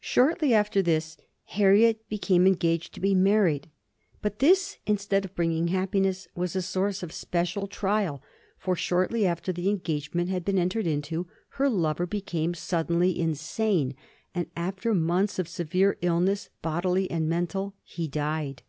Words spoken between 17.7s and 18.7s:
he died.